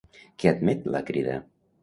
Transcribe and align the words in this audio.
Què 0.43 0.53
admet 0.53 0.89
la 0.95 1.03
Crida? 1.11 1.37